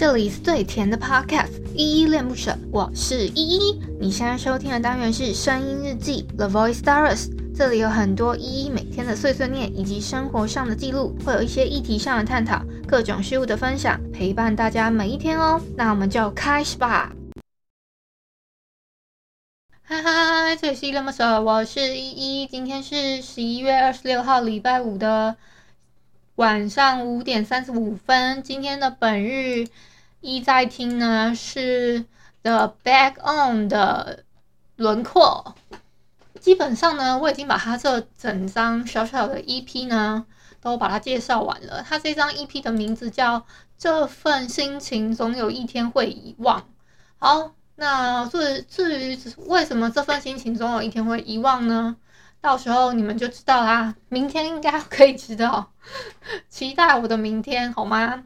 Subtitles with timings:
[0.00, 3.78] 这里是最甜的 Podcast，依依恋不舍，我是依依。
[4.00, 15.60] 你现在收听的单元是声音日记 The Voice Diaries，这里有很多依依每天的碎碎念以及生活上的记录，会有一些议题上的探讨，各种事物的分享，陪伴大家每一天哦。
[15.76, 17.12] 那我们就开始吧。
[19.82, 22.46] 嗨嗨，这里是依依恋不舍，我是依依。
[22.46, 25.36] 今天是十一月二十六号，礼拜五的
[26.36, 28.42] 晚上五点三十五分。
[28.42, 29.68] 今天的本日。
[30.20, 32.04] 一在听呢是
[32.42, 34.24] The Back On 的
[34.76, 35.54] 轮廓，
[36.38, 40.26] 基本上呢我已经把它这整张小小的 EP 呢
[40.60, 41.82] 都把它介绍完了。
[41.86, 43.40] 它这张 EP 的名字叫
[43.78, 46.60] 《这份心情总有一天会遗忘》。
[47.18, 51.96] 好，那至至于为什么这份心情总有一天会遗忘呢？
[52.42, 53.94] 到时候你们就知道啦。
[54.08, 55.72] 明天应该可以知道，
[56.50, 58.24] 期待我的明天好吗？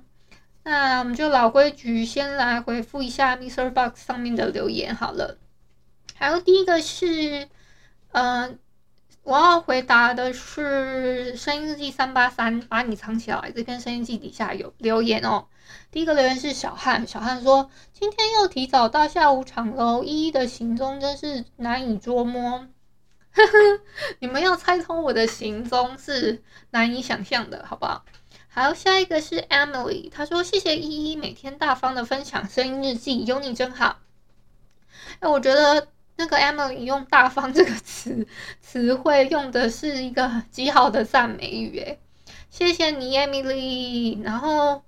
[0.67, 5.37] 那我们就老规矩，先来回复一下 MixerBox 上面的留言好了。
[6.15, 7.49] 还有第一个是，
[8.13, 8.59] 嗯、
[9.25, 13.53] 我要回答的是声音日记三八三，把你藏起来。
[13.55, 15.49] 这篇声音记底下有留言哦。
[15.91, 22.67] 第一个留言是小汉，小汉说今天又提早到下午场喽，依依的行踪真是难以捉摸。
[23.33, 23.81] 呵呵，
[24.21, 28.05] 你们要猜通我的行踪是难以想象的，好不好？
[28.57, 33.99] 好，下一个是 Emily，她说：“谢谢依依每天大方的分享声音日记，有你真好。”
[35.19, 38.29] 哎，我觉得那个 Emily 用“大方”这个词
[38.61, 41.99] 词汇用的是一个极好的赞美语，哎，
[42.49, 44.23] 谢谢你，Emily。
[44.23, 44.85] 然后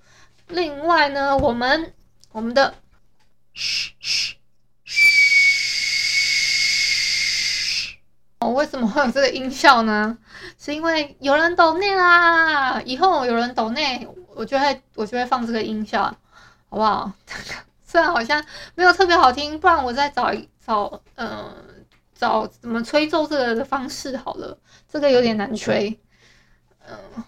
[0.47, 1.93] 另外呢，我们
[2.31, 2.77] 我们的
[3.53, 4.37] 嘘嘘
[4.85, 5.19] 嘘，
[8.39, 10.17] 哦，为什么会有这个音效呢？
[10.59, 16.03] 是因为有人抖内啦，以后有人抖内，我就会我就会放这个音效，
[16.71, 17.13] 好不好？
[17.87, 21.55] 虽然好像没有特别好听，不然我再找一找，嗯、
[22.15, 24.59] 找怎么吹奏这个的方式好了。
[24.89, 26.01] 这个有点难吹，
[26.87, 27.25] 嗯、呃，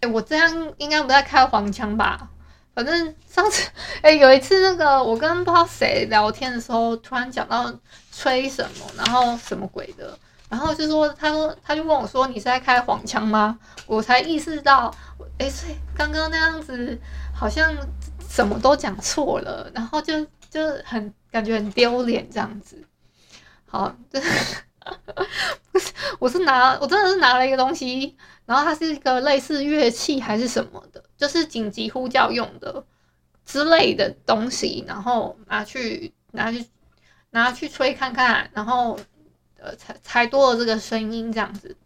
[0.00, 2.30] 哎，我这样应该不在开黄腔吧？
[2.78, 3.68] 反正上次，
[4.02, 7.74] 哎，有一次那个我跟不知道谁聊天的时候，突然讲到
[8.12, 10.16] 吹什么，然后什么鬼的。
[10.48, 14.94] 然后就说，他说，他就问我说：“你是在开黄腔吗？”我才意识到，
[15.38, 15.50] 哎，
[15.96, 16.96] 刚刚那样子
[17.34, 17.74] 好像
[18.30, 22.80] 什么都讲错了，然后就就很感觉很丢脸这样子。
[23.66, 24.28] 好，就是，
[26.18, 28.16] 我是拿，我真的是拿了一个东西，
[28.46, 32.84] 然后它是一个类似乐器还是什么的，就是紧急呼叫用的
[33.44, 36.66] 之类的东西，然后拿去拿去
[37.30, 38.98] 拿去吹看看，然后。
[39.60, 41.76] 呃，才才多了这个声音这样子。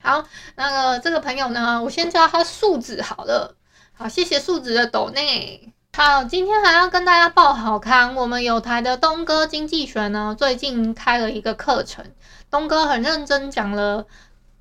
[0.00, 0.26] 好，
[0.56, 3.56] 那个这个朋友呢，我先叫他树子好了。
[3.92, 5.72] 好，谢谢树子的抖内。
[5.92, 12.04] 好，今天还要跟大家报好康，我们有台的东哥经济学呢，最近开了一个课程。
[12.48, 14.06] 东哥很认真讲了，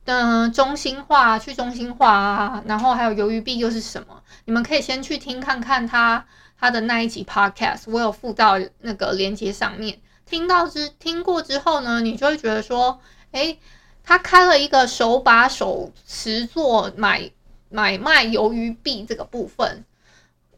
[0.06, 4.22] 嗯、呃，中心化、去中心化啊，然后还有鱿鱼币又是什么？
[4.45, 6.25] 你们可以先去听看看他
[6.59, 10.00] 他的那一集 podcast，我有附到那个链接上面。
[10.25, 13.00] 听到之听过之后呢，你就会觉得说，
[13.31, 13.59] 诶，
[14.03, 17.31] 他开了一个手把手实作买
[17.69, 19.85] 买卖鱿鱼币这个部分，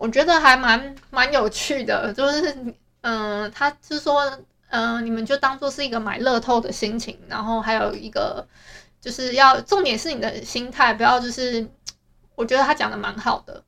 [0.01, 2.11] 我觉得还蛮蛮有趣的。
[2.11, 4.35] 就是，嗯、他是说，
[4.69, 8.47] 嗯、你们就当做是一个买乐透的心情，然后还有一个
[8.99, 11.69] 就是要重点是你的心态，不要就是，
[12.33, 13.63] 我觉得他讲的蛮好的。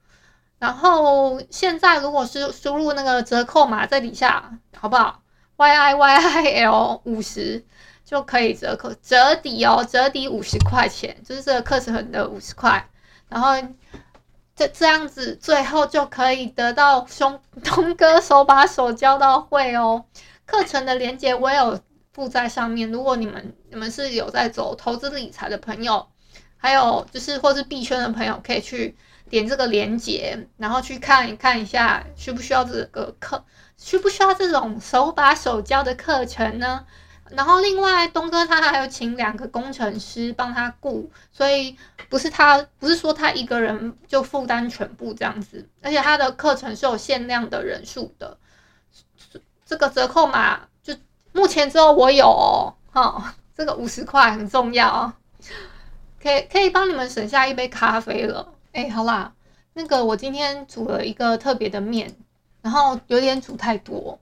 [0.57, 5.21] 然后现在如果是输入那个折扣码在底下，好不好
[5.57, 7.63] ？Y I Y I L 五十
[8.03, 12.89] 就可以折扣折抵哦，折抵五十块钱，就是这个课程的五十块。
[13.29, 13.49] 然后
[14.55, 20.05] 这这样子，最后就可以得到兄东哥手把手教到会哦。
[20.45, 21.79] 课程的链接我也有
[22.13, 26.07] 附在上面，如果你们你们是有在走投资理财的朋友，
[26.57, 28.95] 还有就是或是币圈的朋友，可以去
[29.29, 33.43] 点这个链接，然后去看一看一下需不需要这个课。
[33.75, 36.85] 需不需要这种手把手教的课程呢？
[37.35, 41.75] 然后另外东哥他还有请两个工程师帮他顾，所以
[42.09, 48.37] 不是他不是说他一个人就负担全部这样子，而且他的课程是有限量的人数的。
[49.65, 50.95] 这个折扣码就
[51.31, 53.23] 目前只有我有哦，哦
[53.55, 55.11] 这个五十块很重要，
[56.21, 58.53] 可以可以帮你们省下一杯咖啡了。
[58.71, 59.33] 哎，好啦，
[59.73, 62.15] 那个我今天煮了一个特别的面。
[62.61, 64.17] 然后有点煮太多，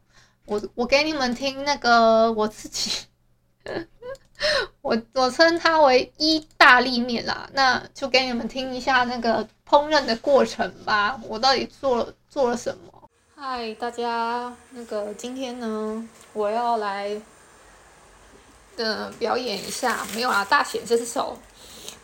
[0.52, 3.06] 我我给你们听那个 我自己，
[4.82, 12.92] 我我称它为意大利面啦，那就给你们听一下那个烹饪的过程吧，我到底做了做了什么？
[13.34, 17.10] 嗨，大家，那个今天呢，我要来
[18.76, 21.38] 的表演一下，没有啊，大显身手，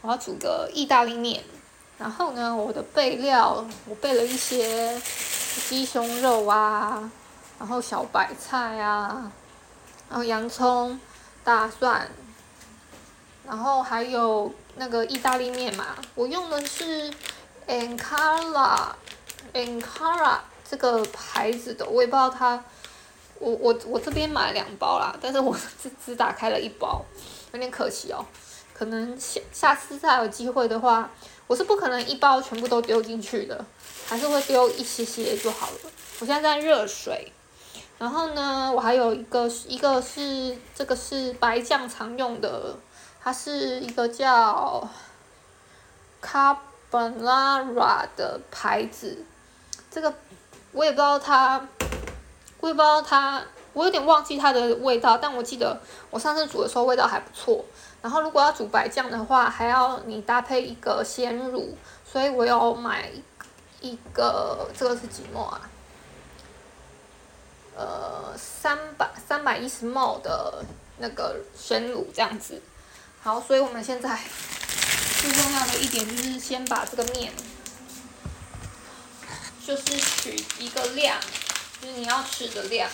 [0.02, 1.44] 我要煮个意大利面。
[1.98, 4.98] 然后呢，我的备料我备了一些
[5.68, 7.12] 鸡胸肉啊，
[7.60, 9.32] 然后小白菜啊，
[10.10, 11.00] 然后洋葱、
[11.44, 12.08] 大蒜，
[13.46, 17.12] 然后还有那个意大利面嘛，我用的是
[17.68, 18.90] Ancala
[19.54, 20.40] Ancala
[20.70, 22.64] 这个牌子的，我也不知道它，
[23.40, 27.04] 我我我这边买了两包啦，但是我只只打开了一包，
[27.54, 28.26] 有点可惜哦，
[28.74, 31.10] 可能下下次再有机会的话。
[31.48, 33.66] 我是不可能一包全部都丢进去的，
[34.06, 35.78] 还是会丢一些些就好了。
[36.20, 37.32] 我现在在热水，
[38.00, 42.76] 然后呢，我还有一个，一个是这个是白酱常用的，
[43.22, 44.88] 它是一个叫
[46.22, 49.26] Carbonara 的牌子，
[49.90, 50.14] 这个
[50.72, 51.60] 我也不知道它，
[52.60, 53.42] 我也不知道它，
[53.74, 57.66] 我有点忘记它的味道，但我记得我上次煮的时候味道还不错。
[58.00, 63.10] 然后如果要煮白酱的话，还要你搭配一个鲜乳，所以我有买
[63.82, 65.60] 一个，这个是几墨啊？
[67.78, 70.66] 呃，三百三百一十 ml 的
[70.98, 72.62] 那个鲜乳这样子。
[73.22, 74.20] 好，所以我们现在
[75.22, 77.32] 最重要的一点就是先把这个面，
[79.66, 81.18] 就是取一个量，
[81.82, 82.90] 就是你要吃的量，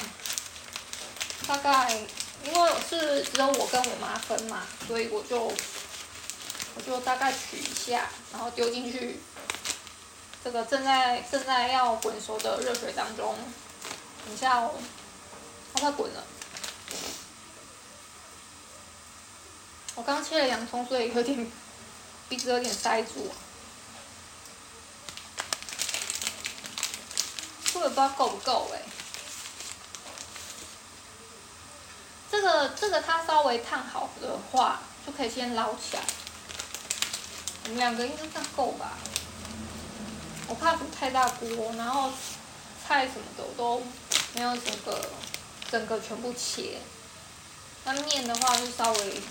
[1.48, 2.00] 大概。
[2.46, 5.40] 因为是只有我跟我妈分嘛，所以我就
[6.76, 9.18] 我就大概取一下，然后丢进去
[10.44, 13.34] 这个正在正在要滚熟的热水当中。
[14.26, 14.74] 等一下哦，
[15.74, 16.24] 它快滚了。
[19.96, 21.52] 我刚切了洋葱，所以有点
[22.30, 23.32] 鼻子有点塞住。
[27.76, 28.82] 我也不知道够不够哎。
[32.32, 36.02] 这个这个它稍微烫好的话，就可以先捞起来。
[37.66, 38.98] 我们两个应该算够吧？
[40.48, 42.12] 我怕煮太大锅，然后
[42.86, 43.82] 菜什么的我都
[44.34, 45.10] 没有整个
[45.72, 46.80] 整个全部切。
[47.86, 49.22] 那面的话就稍微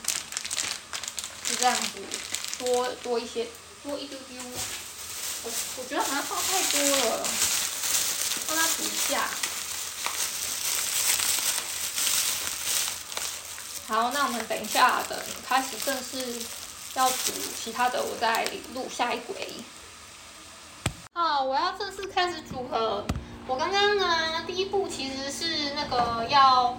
[1.47, 2.01] 是这样子，
[2.59, 3.47] 多多一些，
[3.83, 4.39] 多一丢丢。
[5.45, 6.81] 我我觉得好像放太多
[7.17, 7.27] 了，
[8.49, 9.29] 让它煮一下。
[13.89, 16.41] 好，那我们等一下，等开始正式
[16.95, 17.33] 要煮
[17.63, 19.49] 其他的，我再录下一回。
[21.15, 23.05] 好，我要正式开始组合。
[23.47, 26.79] 我刚刚呢，第一步其实是那个要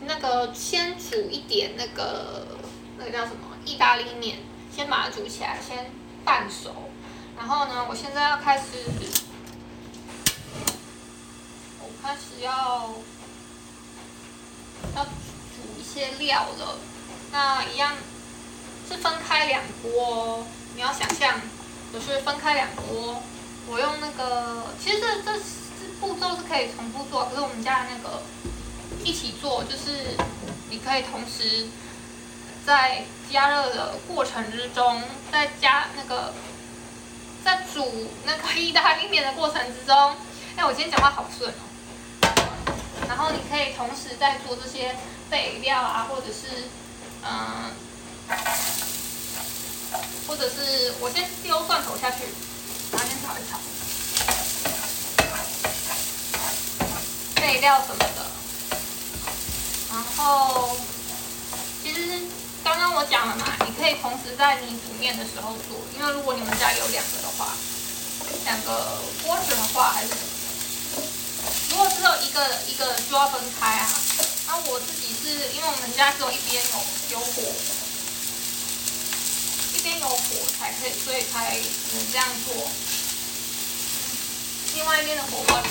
[0.00, 2.58] 那个先煮一点那个
[2.98, 4.38] 那个叫什么意大利面，
[4.74, 5.90] 先把它煮起来，先
[6.24, 6.90] 半熟。
[7.36, 8.64] 然后呢，我现在要开始，
[11.80, 12.90] 我开始要。
[14.94, 15.10] 要煮
[15.80, 16.76] 一些料了，
[17.32, 17.94] 那一样
[18.86, 20.46] 是分开两锅哦。
[20.74, 21.40] 你要想象，
[21.90, 23.22] 就是分开两锅。
[23.66, 25.40] 我用那个，其实这这
[26.00, 28.22] 步骤是可以重复做，可是我们家的那个
[29.02, 30.16] 一起做，就是
[30.70, 31.66] 你可以同时
[32.66, 35.02] 在加热的过程之中，
[35.32, 36.34] 在加那个
[37.44, 40.16] 在煮那个意大利面的过程之中，
[40.56, 41.62] 哎，我今天讲话好顺哦。
[43.08, 44.96] 然后你可以同时在做这些
[45.30, 46.64] 备料啊，或者是，
[47.22, 47.70] 嗯，
[50.26, 52.24] 或者是我先丢蒜头下去，
[52.94, 53.58] 然后先炒一炒，
[57.34, 58.22] 备料什么的。
[59.90, 60.76] 然后，
[61.82, 61.98] 其实
[62.62, 67.48] 刚刚我讲了嘛，你可以同时在你煮面的时候做，因为如果你们家有两个的话，
[68.44, 70.10] 两个锅子的话还是。
[71.70, 73.90] 如果只有一个一个就要分开啊，
[74.46, 77.42] 那我自己是因为我们家只有一边有有火，
[79.84, 80.16] 先有火
[80.58, 81.60] 才可以，所以才
[81.92, 82.54] 能这样做。
[84.74, 85.62] 另外一边的火关。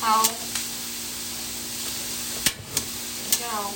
[0.00, 0.24] 好。
[0.24, 0.34] 等
[3.30, 3.70] 一下哦。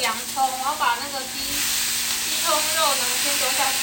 [0.00, 1.50] 洋葱，然后把那个鸡鸡
[2.46, 3.78] 胸肉呢先丢下去。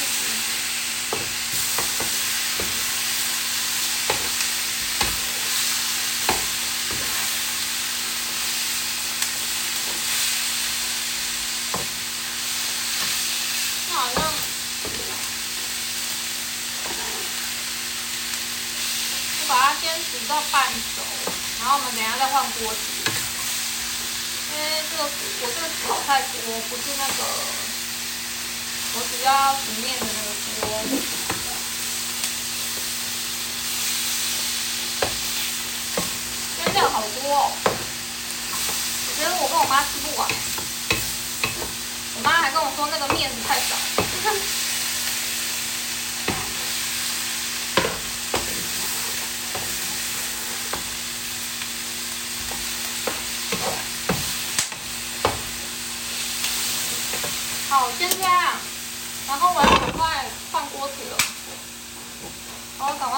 [13.90, 14.00] 那好
[19.60, 19.84] 像先
[20.16, 20.64] 煮到半
[20.96, 21.04] 熟，
[21.60, 22.78] 然后我们等一下再换锅子。
[24.48, 25.10] 因为这个我
[25.54, 26.34] 这个炒菜锅
[26.70, 27.20] 不是那个
[28.94, 30.30] 我主要煮面的那个
[30.62, 30.64] 锅，
[36.58, 37.52] 因为料好多哦，
[39.08, 40.24] 我觉得我跟我妈吃不完，
[42.16, 43.76] 我妈还跟我说那个面子太少。
[57.68, 58.54] 好，先这样，
[59.28, 61.18] 然后我要赶快换锅子了，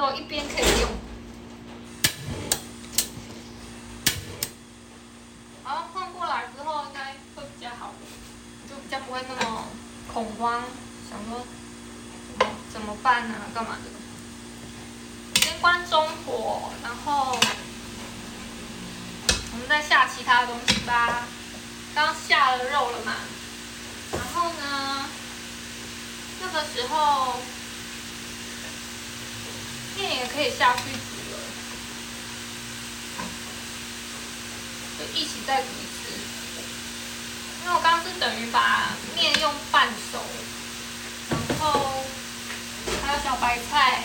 [0.00, 0.90] 后一边可以用，
[5.64, 7.92] 然后换过来之后应该会比较好，
[8.68, 9.64] 就比较不会那么
[10.12, 10.64] 恐慌，
[11.10, 11.46] 想说
[12.72, 13.34] 怎么办呢？
[13.54, 15.40] 干嘛的？
[15.42, 17.38] 先关中火，然后
[19.52, 21.26] 我们再下其他的东西吧。
[21.94, 23.12] 刚下了肉了嘛，
[24.12, 25.08] 然后呢？
[26.40, 27.34] 这个时候。
[30.00, 30.96] 面也可以下去煮
[31.32, 31.38] 了，
[34.98, 36.18] 就一起再煮一次。
[37.62, 40.18] 因为我刚刚是等于把面用半熟，
[41.28, 42.02] 然后
[43.04, 44.04] 还有小白菜。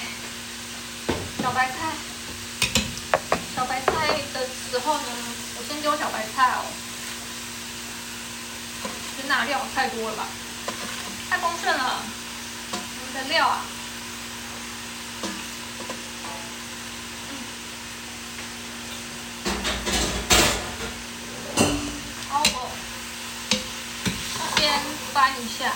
[1.42, 1.94] 小白菜，
[3.56, 5.04] 小白菜的时候呢，
[5.58, 6.66] 我先丢小白菜哦。
[9.16, 10.28] 这拿料太多了吧？
[11.30, 12.04] 太丰盛了。
[12.72, 13.62] 我们的料啊。
[25.16, 25.72] 翻一下，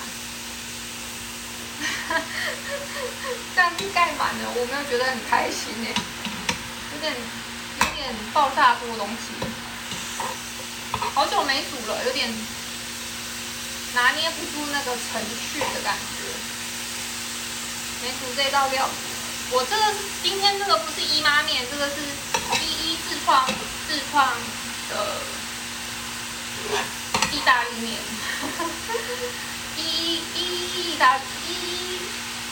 [3.55, 5.96] 这样子盖满了，我没有觉得很开心哎，
[6.91, 9.31] 有点有点爆炸多东西，
[11.15, 12.29] 好久没煮了，有点
[13.93, 16.27] 拿捏不住那个程序的感觉，
[18.03, 18.89] 没煮这道料。
[19.51, 21.96] 我这个今天这个不是姨妈面，这个是
[22.60, 23.48] 一一自创
[23.88, 24.36] 自创
[24.89, 25.22] 的
[27.31, 27.98] 意大利面。
[29.77, 31.17] 一一意大
[31.48, 31.50] 一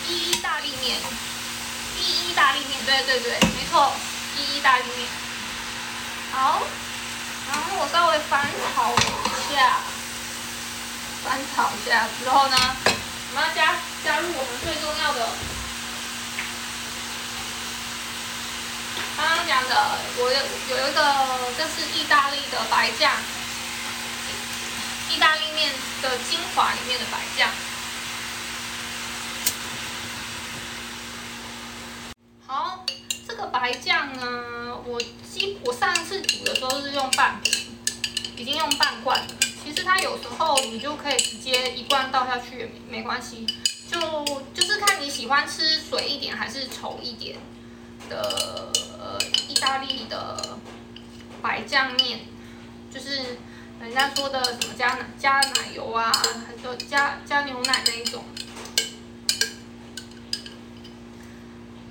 [0.08, 0.98] 一意大利面，
[1.98, 3.92] 一意大利面，对对对，没错，
[4.38, 5.08] 一意大利面。
[6.32, 6.62] 好，
[7.50, 9.78] 然后我稍微翻炒一下，
[11.24, 13.76] 翻炒一下之后呢，我们要加
[14.06, 15.30] 加入我们最重要的，
[19.18, 20.40] 刚刚讲的，我有
[20.78, 21.00] 有一个，
[21.58, 23.12] 这是意大利的白酱。
[25.10, 25.72] 意大利面
[26.02, 27.50] 的精华里面的白酱，
[32.46, 32.86] 好，
[33.28, 37.78] 这个白酱呢，我基我上次煮的时候是用半瓶，
[38.36, 39.28] 已经用半罐了。
[39.64, 43.48] 其实它有时候你就可以直接一罐倒下去也没关系，
[43.90, 44.00] 就
[44.54, 47.38] 就是看你喜欢吃水一点还是稠一点
[48.10, 48.72] 的
[49.48, 50.60] 意大利的
[51.42, 52.20] 白酱面，
[52.94, 53.40] 就是。
[53.80, 58.24] 人家说的什么加奶加奶油啊，还是加加牛奶那一种。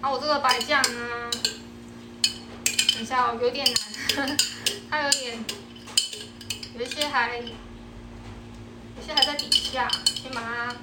[0.00, 1.31] 啊，我这个白酱呢，
[2.93, 3.66] 等一下哦，有点
[4.16, 4.37] 难，
[4.90, 5.45] 它有点，
[6.75, 7.47] 有一些还，有
[9.05, 10.76] 些还在底下，先把它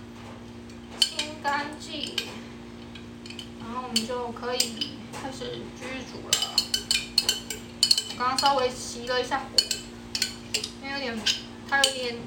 [1.00, 2.15] 清干净，
[3.60, 6.55] 然后我们就可以开始继续煮了。
[8.10, 9.73] 我刚刚稍微熄了一下火。
[10.93, 11.19] 有点，
[11.69, 12.17] 它有点，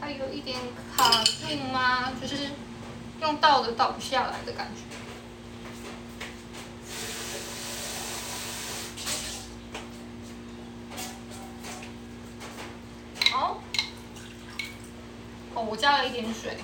[0.00, 0.58] 它有一点
[0.94, 2.12] 卡住吗？
[2.20, 2.50] 就是
[3.20, 4.82] 用倒的倒不下来的感觉。
[13.32, 13.60] 好，
[15.54, 16.58] 哦，我加了一点水，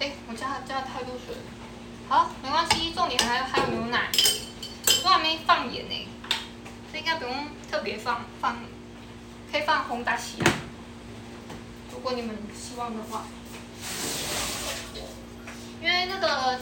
[0.00, 1.34] 哎，我加加太多水。
[2.08, 4.10] 好，没关系，重点还还有牛奶。
[5.02, 6.08] 我还没放盐呢，
[6.92, 8.58] 这应该不用特别放放，
[9.50, 10.52] 可以放红达西啊，
[11.92, 13.24] 如果你们希望的话。
[15.82, 16.60] 因为那个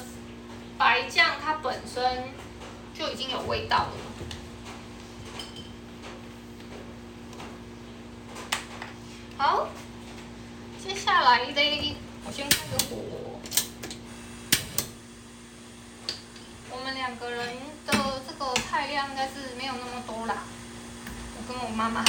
[0.78, 2.28] 白酱它本身
[2.96, 3.92] 就已经有味道了。
[9.36, 9.68] 好，
[10.80, 12.96] 接下来的，我先开个火。
[16.70, 17.92] 我们两个人的
[18.38, 20.44] 这个菜量应该是没有那么多啦。
[21.36, 22.04] 我跟我妈妈。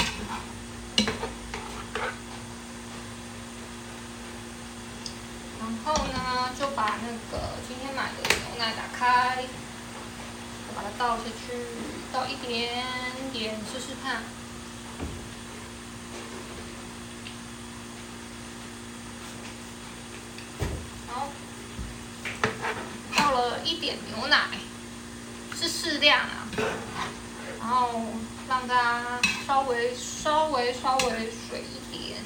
[5.60, 9.44] 然后呢，就把那个今天买的牛奶打开，
[10.68, 11.66] 我把它倒下去，
[12.14, 12.86] 倒一点
[13.34, 14.22] 点试试看。
[23.64, 24.48] 一点牛奶
[26.10, 26.50] 是适量啊，
[27.60, 28.02] 然后
[28.48, 32.18] 让它稍微稍微稍微水一点，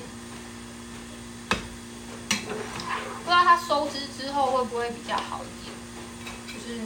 [2.29, 5.75] 不知道它收汁之后会不会比较好一点，
[6.47, 6.79] 就是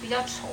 [0.00, 0.46] 比较稠。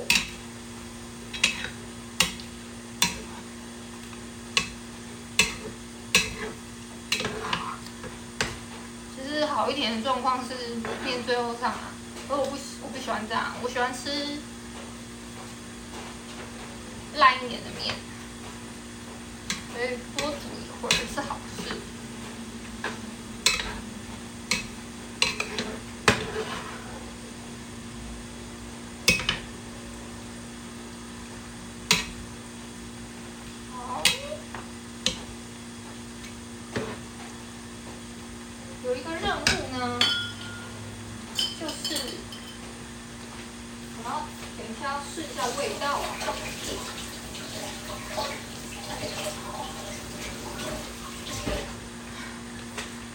[9.14, 10.54] 其实好一点的状况是
[11.04, 11.92] 面最后上啊。
[12.28, 14.38] 而我不喜我不喜欢这样，我喜欢吃
[17.16, 17.94] 烂一点的面，
[19.72, 21.62] 所以多煮一会儿是好事。
[33.70, 34.02] 好，
[38.84, 39.42] 有一个任务
[39.76, 39.98] 呢。
[41.60, 41.96] 就是
[43.98, 44.02] 我
[44.82, 45.96] 要试一下味道啊，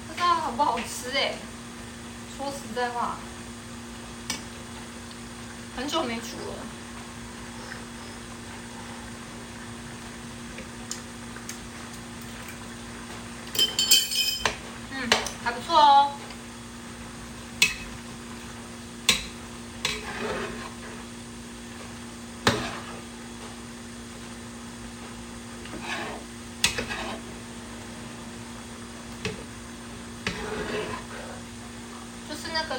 [0.08, 1.36] 不知道好不好吃哎。
[2.36, 3.18] 说实在话，
[5.76, 6.56] 很久没煮了。
[14.92, 15.10] 嗯，
[15.44, 16.13] 还不错哦。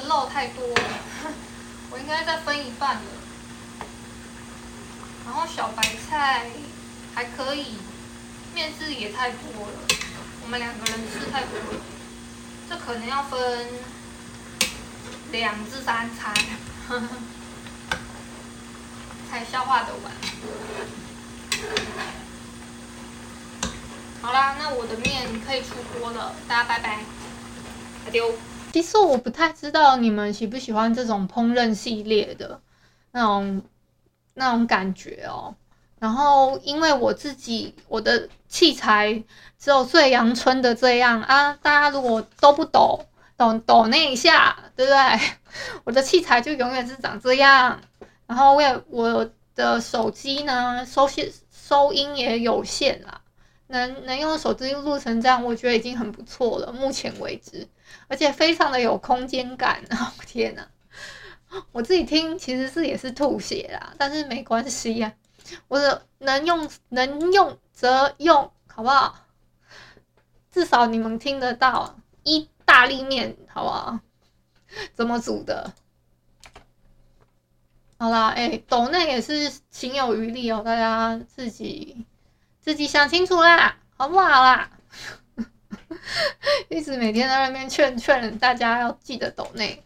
[0.07, 0.75] 肉太多了，
[1.93, 3.01] 我应该再分一半了。
[5.23, 6.47] 然后小白菜
[7.13, 7.77] 还可以，
[8.55, 9.73] 面质也太多了，
[10.43, 11.81] 我们两个人吃太多了，
[12.67, 13.67] 这可能要分
[15.31, 16.33] 两至三餐，
[19.29, 20.11] 才消化得完。
[24.23, 26.97] 好啦，那我的面可以出锅了，大家拜拜，
[28.07, 28.33] 阿丢。
[28.71, 32.59] 其实我不太知道你们喜不喜欢这种烹饪系列的
[33.11, 33.61] 那种
[34.33, 35.53] 那种感觉哦。
[35.99, 39.23] 然后因为我自己我的器材
[39.59, 43.05] 只有最阳春的这样啊，大家如果都不抖
[43.37, 45.19] 抖抖那一下，对不对？
[45.83, 47.79] 我的器材就永远是长这样。
[48.25, 53.21] 然后我也我的手机呢，收线收音也有限啦。
[53.71, 56.71] 能能用手机录成这样，我觉得已经很不错了。
[56.71, 57.67] 目前为止，
[58.07, 59.83] 而且非常的有空间感。
[59.89, 60.67] 啊天哪，
[61.71, 65.63] 我自己听其实是也是吐血啦，但是没关系呀、啊。
[65.67, 69.25] 我的能用能用则用，好不好？
[70.51, 73.99] 至少你们听得到意大利面，好不好？
[74.93, 75.73] 怎么煮的？
[77.97, 82.05] 好啦，哎、欸，抖内也是情有余力哦，大家自己。
[82.61, 84.69] 自己想清楚啦，好不好啦？
[86.69, 89.83] 一直每天在那边劝劝大家要记得抖内，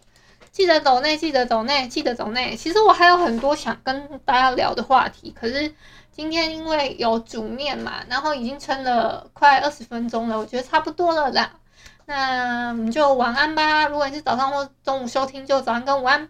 [0.51, 2.55] 记得抖内，记得抖内，记得抖内。
[2.55, 5.73] 其实我还有很多想跟大家聊的话题，可是
[6.11, 11.53] 今天因为有煮面嘛，然后已经撑了快二十分钟了，我觉得差不多了啦。
[12.07, 13.87] 那我们就晚安吧。
[13.87, 16.29] 如果你是早上或中午收听，就早安跟午安。